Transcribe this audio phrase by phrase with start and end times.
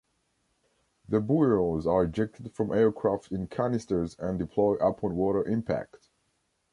[1.07, 6.09] The buoys are ejected from aircraft in canisters and deploy upon water impact.